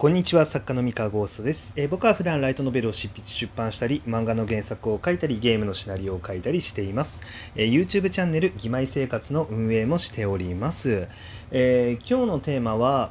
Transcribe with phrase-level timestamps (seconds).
[0.00, 7.20] こんにちは作家の三河ゴーストです、えー、僕は普段ライトノベルを執筆出版したり漫画の原作を書いたりゲームのシナリオを書いたりしています、
[7.54, 11.06] えー、YouTube チャンネル「義妹生活」の運営もしております、
[11.50, 13.10] えー、今日のテーマは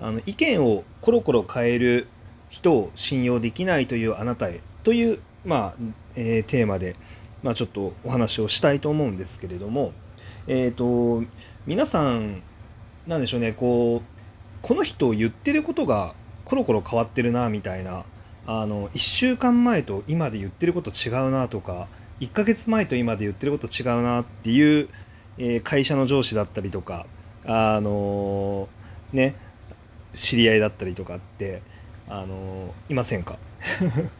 [0.00, 2.06] あの意見をコロコロ変える
[2.50, 5.76] 人を信用できないというあなたへという、まあ
[6.14, 6.94] えテーマで、
[7.42, 9.90] まあ、ちょっとお話をしたいと思うんですけれども。
[10.46, 11.24] えっ、と
[11.66, 12.42] 皆さん
[13.08, 14.18] なんでしょうねこう
[14.62, 16.14] この人を言ってることが
[16.48, 18.04] コロコロ変わってるなみたいな
[18.46, 21.88] あの1週間前と今で言ってること違うなとか
[22.20, 24.88] 1ヶ月前と今で言ってること違うなっていう、
[25.36, 27.06] え、会社の上司だったりとか
[27.44, 29.36] あのー、ね
[30.14, 31.62] 知り合いだったりとかって
[32.08, 33.38] あの、いませんか？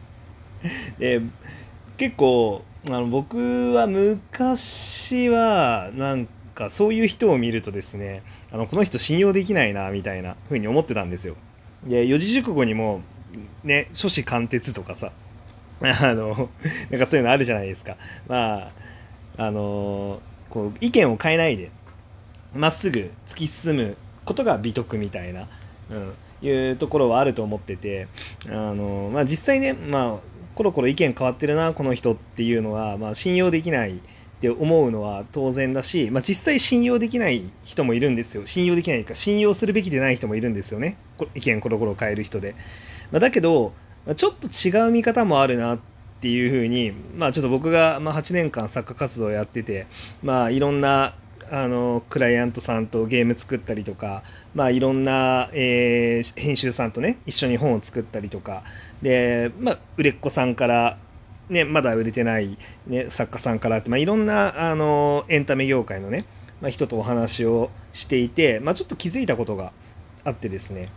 [0.99, 1.21] で
[1.97, 8.21] 結構あの僕は昔はなんかそういう人を見るとですね
[8.51, 11.35] あのこの人信用できないなみたいな風に思ってたんですよ。
[11.83, 13.01] で四字熟語にも
[13.63, 15.11] ね初子貫徹とかさ
[15.81, 16.49] あの
[16.89, 17.95] なんかそういうのあるじゃないですか。
[18.27, 18.71] まあ
[19.37, 21.71] あのこう意見を変えないで
[22.53, 25.47] まっすぐ突き進むことが美徳みたいな、
[25.89, 28.07] うん、いうところはあると思ってて
[28.47, 30.19] あの、まあ、実際ね、まあ、
[30.55, 34.01] コロコロ意見変わってるなこの人っていうのは、まあ、信用できない
[34.39, 38.45] って思うのは当然だし、まあ、実際信用できない人もいるんですよ。
[38.45, 40.97] 信用できないか信用するべきでない人もいるんですよね。
[41.35, 42.55] 意見コロコロ変える人で、
[43.11, 43.73] まあ、だけど、
[44.15, 45.79] ちょっと違う見方もあるなっ
[46.21, 49.87] ていうふうに、まあ、ちょっと僕が、ま、8年間作家活動をやってて、
[50.23, 51.15] まあ、いろんな
[51.51, 54.23] あのクライアントさんとゲーム作ったりとか、
[54.53, 58.63] まあ、いろんな、えー、編集さんとね一緒に本を作ったりとか。
[59.01, 60.97] で、まあ、売れっ子さんから
[61.49, 66.25] ね、まだ売れてない、ね、作家さんからって、まあ、いろんなあのエンタメ業界のね、
[66.61, 69.71] まあ、人とお話をしていて、まあ、ちょっと気づいたことが
[70.23, 70.89] あってですね。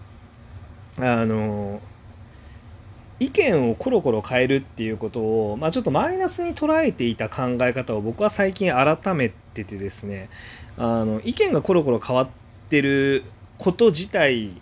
[0.98, 1.81] あの
[3.19, 10.28] 意見をコロコロ変えるっていうことを、まあ、ちょっとマイナスに捉えていた考え方を僕は最近改めててですね。
[10.76, 12.28] あの意見がコロコロ変わっ
[12.69, 13.25] てる
[13.59, 14.60] こと自体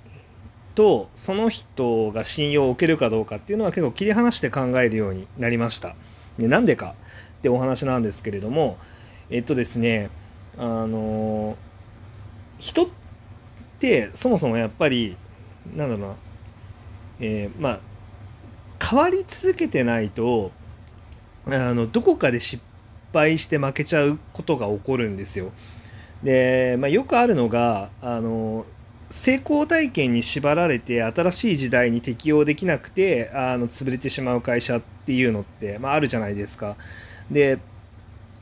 [0.80, 5.94] とその人が信用を受けるかどうかっていうのは結構切り離して考えるようになりました。
[6.38, 6.94] でなんでか
[7.38, 8.78] ってお話なんですけれども
[9.28, 10.08] えっとですね
[10.56, 11.58] あの
[12.56, 12.88] 人っ
[13.78, 15.19] てそもそもやっぱり
[15.76, 16.14] なんだろうな、
[17.20, 17.80] えー、まあ
[18.82, 20.50] 変わり続けてないと
[21.44, 22.62] あのどこかで失
[23.12, 25.52] 敗して負けちゃうことが起こるんですよ。
[26.22, 28.64] で、まあ、よくあるのがあの
[29.10, 36.76] 成功体験に縛られて新しい時代に適応できなくてあの潰れてしまう会社っていうのって、まあ、あるじゃないですか。
[37.31, 37.59] で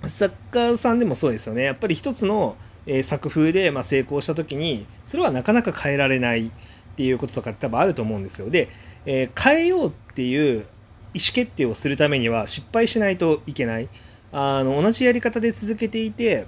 [0.07, 6.51] 作家さんでもそうですよねやっぱり一つの、え作風で、まあ、成功した時にそれはなかなか変えられないっ
[6.97, 8.49] ていうこととか多分あると思うんですよ。
[8.51, 8.69] で、
[9.07, 10.67] えー、変えようっていう
[11.15, 13.89] 意思決定をするためには失敗しないといけない。
[14.31, 16.47] あの同じやり方で続けていて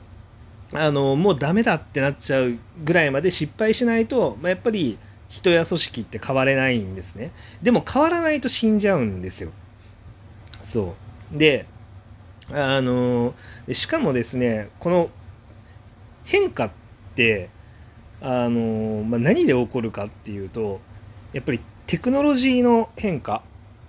[0.73, 4.99] あのもうダメだってなっちゃうぐらいまで失敗しないと、まあ、やっぱり
[5.29, 7.33] 人や組織って変われないんですね。
[7.63, 9.51] でも変わらないと死んじゃうんですよ。
[10.63, 10.95] そ
[11.35, 11.39] う。
[11.39, 11.67] で
[12.53, 13.35] あの
[13.71, 15.11] しかもですねこの
[16.25, 16.71] 変化っ
[17.15, 17.49] て
[18.21, 20.81] あの、まあ、何で起こるかっていうと
[21.33, 23.43] やっぱりテクノロジーの変化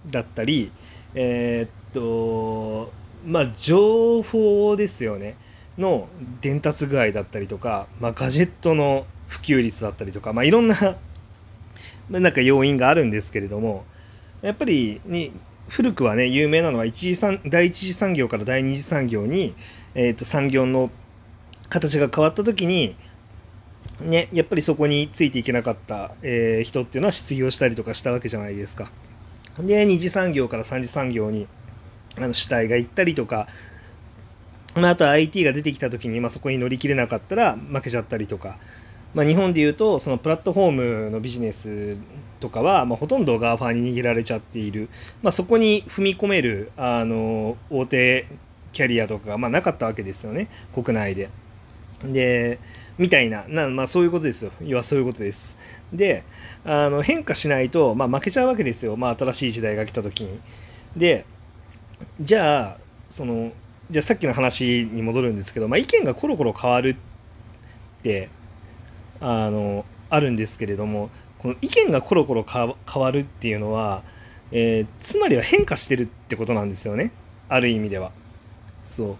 [0.08, 0.72] だったり
[1.14, 2.91] えー、っと
[3.25, 5.38] まあ情報ですよね。
[5.78, 6.08] の
[6.42, 10.98] 伝達具合だったりとか、まあ、ガジェットの普及率だったりとか、まあ、いろんな
[12.09, 13.86] なんか要因があるんですけれども
[14.42, 15.32] やっぱりに
[15.70, 19.56] 古くはね有名なのは一次産第一次産業から第二次産業に、
[19.96, 20.92] えーと、産業の
[21.70, 22.96] 形が変わった時に
[24.02, 28.92] ね、やっぱりそこについていけなかった、えー、人っていうのは失業したりとかしたわけじゃないですか。
[29.59, 31.48] で二次産業から三次産業に
[32.18, 33.48] あの主体が行ったりとか
[34.76, 38.58] まあ、あとは IT が出てきた時に、まあ、そこに乗り切れなかったら負けちゃったりとか、
[39.14, 40.72] まあ、日本でいうとそのプラットフォー
[41.06, 41.98] ムのビジネス
[42.40, 44.90] とかは、まあ、ほとんど GAFA に握られちゃっている、
[45.22, 48.28] まあ、そこに踏み込めるあの大手
[48.72, 51.29] キャリアとかが、まあ、なかったわけですよね国内で。
[52.03, 52.59] で
[52.97, 55.58] みたいなな、まあ、そういうことですよ要はそういうことです。
[55.94, 56.24] で
[56.64, 60.40] あの変化しないと、まあ、負けちゃうわけですよ、まあ、新しい時代が来た時に。
[60.96, 61.26] で
[62.22, 62.78] じゃあ
[63.09, 63.52] その
[63.91, 66.96] じゃあさっきの話に戻るんですけど、まあ、意見がコロコロ変わる
[67.99, 68.29] って
[69.20, 71.09] あのあるんですけれども
[71.40, 74.03] この意見がコロコロ変わるっていうのは、
[74.53, 77.11] えー、つまりは変化してるってことなんですよね
[77.49, 78.11] ある意味では。
[78.85, 79.17] そう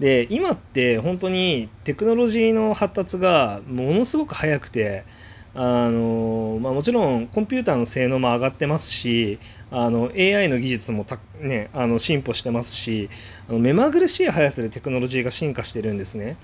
[0.00, 5.04] で今って本当にテクノロジーの発達がものすごく速くて
[5.52, 9.40] あのまあ、もちろんコンピューターの性能も上がってますし
[9.72, 13.10] あの AI の技術もた、ね、あの進歩してますし
[13.48, 16.36] あの目まぐるしい速さでテクノロジーが進化してるんですね。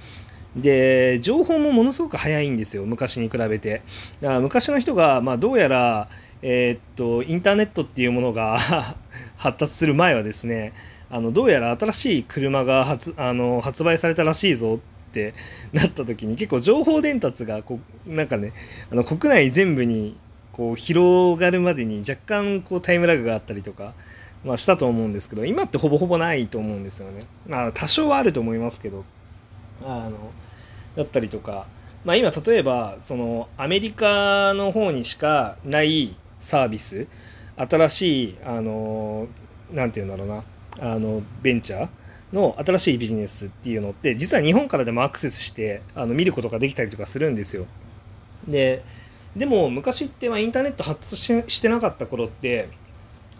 [0.56, 3.82] で情報もものすごく早いんですよ昔に比べて
[4.22, 6.08] だから昔の人が、まあ、どうやら、
[6.40, 8.58] えー、っとインターネットっていうものが
[9.36, 10.72] 発達する前はですね
[11.10, 14.80] あのどうやら新しい車が発あの発売されたらしいぞ
[15.16, 15.34] って
[15.72, 18.52] なった時に結構情報伝達がこうなんかね
[18.92, 20.18] あの国内全部に
[20.52, 23.94] こう広がるまでに若干こうタイムラグがあったりとか、
[24.44, 27.26] まあ、したと思うんですけど今ってほぼほぼないと思うんですよね。
[27.46, 29.04] まあ多少はあると思いますけど
[29.82, 30.32] あの
[30.96, 31.66] だったりとか、
[32.04, 37.06] まあ、今例えばそのアメリカの方にしかないサービス
[37.56, 39.28] 新しいあの
[39.72, 41.88] なんて言うんだろうなあのベンチャー
[42.32, 47.66] の新しいビジネスっていうのって実は日本からでもアクセスしてあの見ることができたりとかするんですよ。
[48.48, 48.82] で
[49.36, 52.68] でも昔ってまあインターネット発達してなかった頃って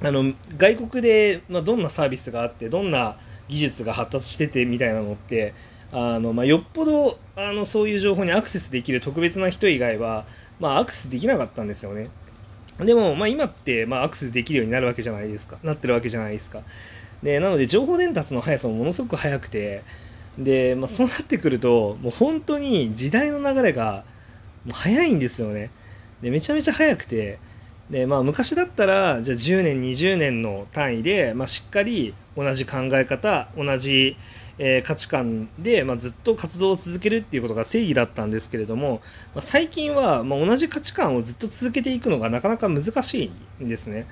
[0.02, 3.18] あの外国でまあどんなサービスがあってどんな
[3.48, 5.54] 技術が発達しててみたいなのって
[5.92, 10.26] あの、まあ、よっぽどあのそういう情報にアクセスできる特別な人以外は、
[10.58, 12.10] まあ、アクセスできなかったんですよね。
[12.78, 15.56] でも、まあ、今って、まあ、アクセスできるようになるわけじゃないですか。
[15.62, 16.60] なってるわけじゃないですか。
[17.26, 19.82] で、なので、情報伝達の速さもものすごく速くて、
[20.38, 24.04] で、まあ、そうなってくると、もう本当に時代の流れが
[24.64, 25.70] もう早いんですよね。
[26.22, 27.40] で、めちゃめちゃ速くて、
[27.90, 34.16] で、まあ、昔だったら、じゃあ10年、20年の単位で、まあ、しっかり同じ考え方、同じ、
[34.58, 39.00] えー、価値観で、まあ、ずっと活動を続けるっていうことが正義だったんですけれども、
[39.34, 44.06] まあ、最近は、まあ、同じ価値観をずっと続けていくのがなかなか難しいんですね。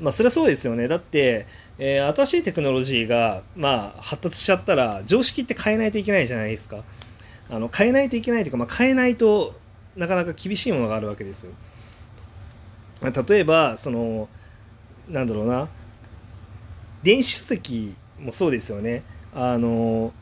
[0.00, 0.88] まあ、それはそうですよね。
[0.88, 1.46] だって、
[1.78, 6.84] えー、新しいテクノロジーが、まあ、発達しちゃったら、常識って変えないといけないじゃないですか。
[7.48, 9.54] あの変えないといけないというか、まあ、変えないと
[9.96, 11.52] なかなか厳しいものがあるわけですよ。
[13.02, 14.28] 例えば、その、
[15.08, 15.68] なんだろうな、
[17.02, 19.02] 電子書籍もそうですよね。
[19.34, 20.12] あの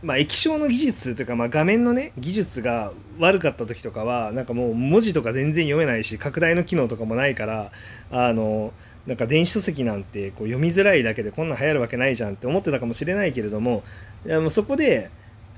[0.00, 7.72] まあ、液晶の技術というか、まあ、画面のね技術が悪かった時とかはなんかもう文字とか全然読めないし拡大の機能とかもないから
[8.12, 8.72] あの
[9.06, 13.82] なんか電子書籍なんてこう読みづらいだけでこんなん流行るわけないじゃんって思ってたかもしれないけれども
[14.24, 15.10] いやもうそこで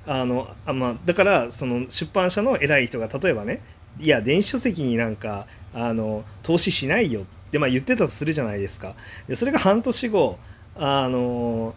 [0.06, 3.60] あのあ、まあ、だからその出版社の偉い人が例えばね
[3.98, 8.94] いや電子書籍になんかあの投資しないよって、まあ、言ってたとするじゃないですか。
[9.28, 10.38] でそれが半年後
[10.76, 11.74] あの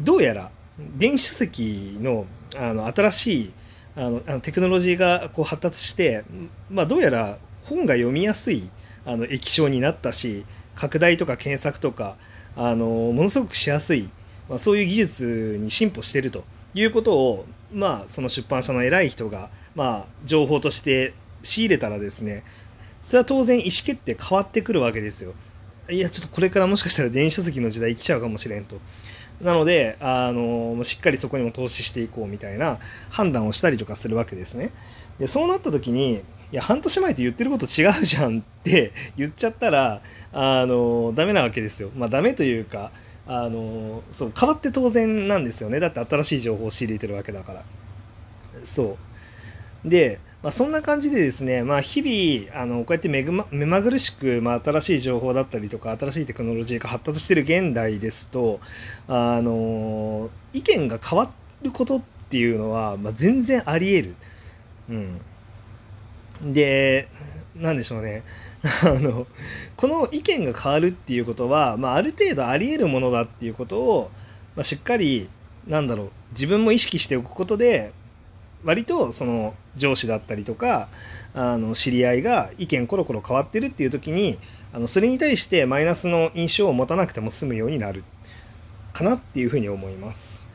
[0.00, 0.50] どうやら
[0.96, 2.26] 電子書籍の
[2.56, 3.52] あの新しい
[3.96, 6.24] あのあのテクノロジーがこう発達して、
[6.70, 8.70] まあ、どうやら本が読みやすい
[9.04, 10.44] あの液晶になったし
[10.76, 12.16] 拡大とか検索とか
[12.56, 14.08] あのものすごくしやすい、
[14.48, 16.44] まあ、そういう技術に進歩してると
[16.74, 22.44] いうことを、まあ、その出版社の偉い人が、まあ、情報として仕入れたらですね
[23.02, 25.32] それは当然意思決定変わってくるわけですよ。
[25.88, 28.78] いやちょっとこれからもしかしたら電子書籍の時代来ちゃうかもしれんと。
[29.40, 32.78] なので、あのしっかりそこにも投資していこうみたいな
[33.10, 34.70] 判断をしたりとかするわけですね。
[35.18, 40.00] で、そうなった時に、いや、半年前と言ってること違うじゃんって 言っちゃったら、
[40.32, 41.90] あのダメなわけですよ。
[41.96, 42.90] まあ、ダメというか、
[43.30, 47.62] あのそう変わって当然なんですよねだって新しい情報を仕入れてるわけだから
[48.64, 48.96] そう
[49.84, 58.60] でまあ、そんな感じでですね、まあ、日々あのこうやって目ま目まぐるしく、まあ、新しい情報だったりとか新しいテクノロジーが発達している現代ですと
[59.08, 61.32] あの意見が変わ
[61.62, 64.14] ることっていうのは、まあ、全然あり得る。
[66.40, 67.08] うん、で
[67.56, 68.22] なんでしょうね
[68.84, 69.26] あの
[69.76, 74.10] この意見が変わるっていうことは、まあ、ある程度あり得るものだっていうことを、
[74.54, 75.28] まあ、しっかり
[75.66, 77.92] なんだろう自分も意識しておくことで
[78.64, 80.88] 割とその上司だったりとか
[81.34, 84.38] あの知り合いが意見コロコロ変わってるっていう時に
[84.72, 88.04] あのそれに対してマイナスの印象を持たなくても済むようになる
[88.92, 90.47] かなっていうふうに思います。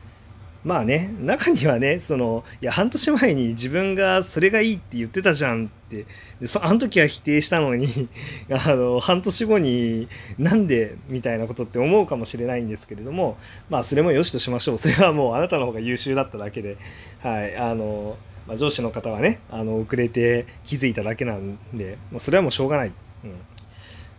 [0.64, 6.06] まあね、中にはね、その、いや、半年前に自分がそれがいいって言ってたじゃんって、
[6.40, 8.08] でそあの時は否定したのに、
[8.50, 13.36] あの、半年後になんでみたいなことって思うかもしれないんですけれども、
[13.68, 14.78] まあ、それもよしとしましょう。
[14.78, 16.78] それはもうあなたの方が優秀だっただけで、
[17.20, 18.16] はい、あの、
[18.46, 22.88] まあ、上司の方はね、あの、遅れて気づいただけなんで、まあ、それはもうしょうがない。
[22.88, 22.94] うん。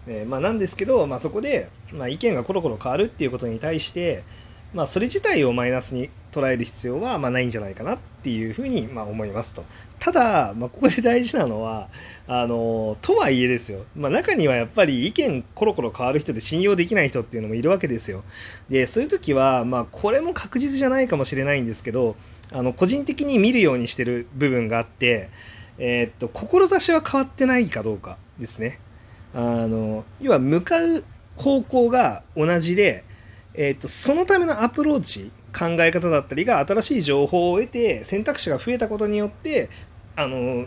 [0.08, 4.24] えー、まあ、なんですけど、まあ、そこで、まあ、意見がコロコロ変わるっていうことに対して、
[4.74, 9.64] まあ、それ自体をマイナスに捉える必要はまあないんじゃないかなっていうふうにまあ思いますと。
[10.00, 11.90] ただ、まあ、ここで大事なのは、
[12.28, 13.86] あの、とはいえですよ。
[13.96, 18.24] まあ、中にはやっぱり意見コロコロ変わる人で信用できない人っていうのもいるわけですよ。
[18.70, 22.16] で、そういう時は、まあ、これも確実じゃないかもしれないんですけど、
[22.52, 25.30] あの、個人的に見るようにしてる部分があって、
[25.78, 28.80] えーっと志は変わってないかどうかですね。
[29.34, 31.04] あの要は向かう
[31.36, 33.04] 方向が同じで、
[33.58, 39.70] えーっとそのためのアプローチ考え方だったりが新しい情報を得て選択肢が増えたことによって
[40.16, 40.66] あの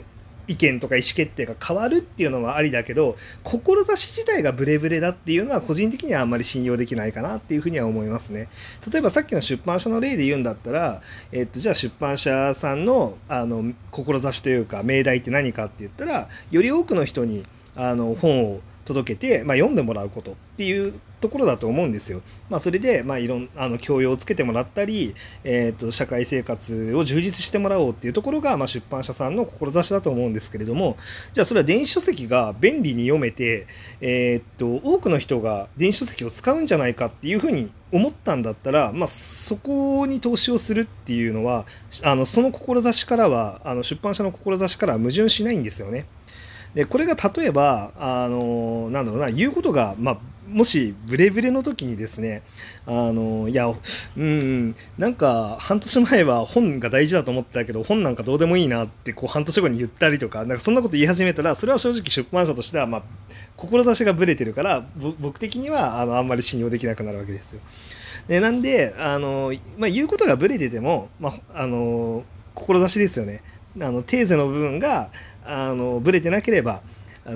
[0.49, 8.49] 意見とか意思決定が変わるっていうのはありだけど志自体がブレブレだっていうのは個人的にはあんまり信用できないかなっていうふうには思いますね。
[8.91, 11.03] 例えばさっきの出版社の例で言うんだったら、
[11.33, 17.45] えっと、じゃあ出版社さんのあの志というか命題って何かって言ったらより多くの人に
[17.77, 22.23] あの本を届けて、まあ、読んでもらうことっていうところだと思うんですよ。
[22.49, 30.97] まあ、それで、まあ、いろんあの教養をつけてもらったり、えーと、社会生活を充実してもらおうっていうところが、まあ、出版社さんの志だと思うんですけれども
[31.35, 33.67] じゃあそれは電子書籍が便利に読めて、
[34.01, 41.67] えーと、多くの人が電子書籍を使うんじゃないかっていうふうに思ったんだったら、まあ、そこに投資をするっていうのは
[42.03, 46.07] あのその志からはあの出版社の志からは矛盾しないんですよね。
[46.75, 50.19] でこれが例えばあのなんだろうな言うことが、まあ、
[50.51, 52.43] もしブレブレの時にですね
[52.87, 53.73] あのいや
[54.17, 63.03] うんなんか半年前は本が大事だと思ってたけど本なんかどうでもいいなってこう半年後に言ったりとかなんかそんなこと言い始めたらそれは正直出版社としてはまあ
[63.57, 64.87] 志がブレてるから
[65.21, 67.61] 僕的にはあのあんまり信用できなくなるわけですよ。
[68.29, 72.25] でなんであの、まあ、言うことがブレてても、まあ、あの
[72.55, 73.43] 志ですよね。
[73.81, 75.11] あのテーゼの部分が
[75.45, 76.83] あのブレてなければ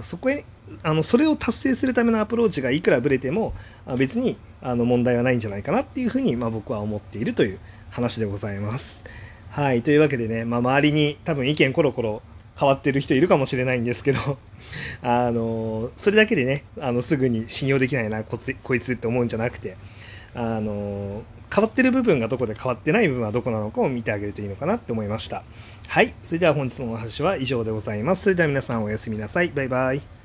[0.02, 0.44] そこへ
[0.82, 3.54] あのそれを達成するためのアプローチがいくらブレても
[3.96, 7.58] 別にあの問題はないんじゃないかなっていうふうに、まあ、僕は思っているという
[7.90, 9.02] 話でございます。
[9.50, 9.82] はい。
[9.82, 12.22] というわけでね、まあ、周りに多分意見コロコロ
[12.58, 14.38] 変わってる人いるかもしれないんですけど
[15.02, 19.76] あのそれだけでねあのすぐに信用できないなここいつって思うんじゃなくて
[20.34, 21.22] あの
[21.54, 25.44] 変わってる部分がどこで変わってない部分はどこなのかを見てあげるといいのかなって思いました。
[25.86, 26.14] はい。
[26.22, 28.22] それでは本日のお話は以上でございます。
[28.22, 29.48] それでは皆さんおやすみなさい。
[29.48, 30.21] バイバイ。